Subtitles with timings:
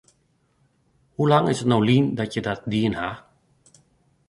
[1.15, 3.09] Hoe lang is it no lyn dat je dat dien ha?